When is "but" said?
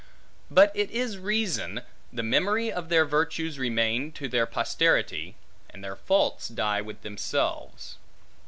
0.49-0.71